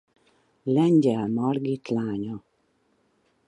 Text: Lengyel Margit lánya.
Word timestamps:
Lengyel 0.63 1.27
Margit 1.27 1.87
lánya. 1.87 2.43